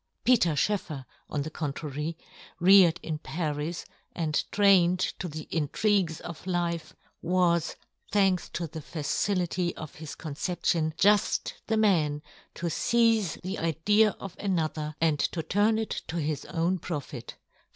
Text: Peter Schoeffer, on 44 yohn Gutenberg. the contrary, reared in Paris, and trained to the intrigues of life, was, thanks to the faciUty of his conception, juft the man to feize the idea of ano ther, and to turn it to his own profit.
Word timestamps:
Peter 0.23 0.55
Schoeffer, 0.55 1.05
on 1.29 1.43
44 1.43 1.43
yohn 1.43 1.43
Gutenberg. 1.43 1.43
the 1.43 1.49
contrary, 1.51 2.17
reared 2.59 2.99
in 3.03 3.17
Paris, 3.19 3.85
and 4.15 4.43
trained 4.51 4.97
to 4.97 5.27
the 5.27 5.47
intrigues 5.51 6.19
of 6.21 6.47
life, 6.47 6.95
was, 7.21 7.75
thanks 8.11 8.49
to 8.49 8.65
the 8.65 8.79
faciUty 8.79 9.73
of 9.75 9.93
his 9.93 10.15
conception, 10.15 10.95
juft 10.97 11.53
the 11.67 11.77
man 11.77 12.23
to 12.55 12.65
feize 12.65 13.39
the 13.43 13.59
idea 13.59 14.15
of 14.19 14.35
ano 14.39 14.69
ther, 14.69 14.95
and 14.99 15.19
to 15.19 15.43
turn 15.43 15.77
it 15.77 16.01
to 16.07 16.15
his 16.19 16.45
own 16.45 16.79
profit. 16.79 17.35